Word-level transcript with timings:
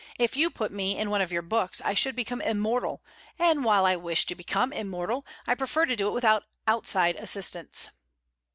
If 0.17 0.35
you 0.35 0.49
put 0.49 0.71
me 0.71 0.97
in 0.97 1.11
one 1.11 1.21
of 1.21 1.31
your 1.31 1.43
books, 1.43 1.79
I 1.85 1.93
should 1.93 2.15
become 2.15 2.41
immortal; 2.41 3.03
and 3.37 3.63
while 3.63 3.85
I 3.85 3.95
wish 3.97 4.25
to 4.25 4.33
become 4.33 4.73
immortal, 4.73 5.27
I 5.45 5.53
prefer 5.53 5.85
to 5.85 5.95
do 5.95 6.07
it 6.07 6.13
without 6.13 6.43
outside 6.65 7.17
assistance." 7.17 7.91